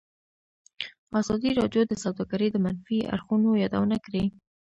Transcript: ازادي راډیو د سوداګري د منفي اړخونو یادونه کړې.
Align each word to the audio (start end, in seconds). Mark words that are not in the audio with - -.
ازادي 1.19 1.49
راډیو 1.59 1.83
د 1.87 1.93
سوداګري 2.03 2.47
د 2.51 2.57
منفي 2.65 2.99
اړخونو 3.13 3.49
یادونه 3.63 3.97
کړې. 4.05 4.23